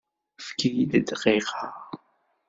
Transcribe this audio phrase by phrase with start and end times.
[0.39, 1.65] Efk-iyi dqiqa!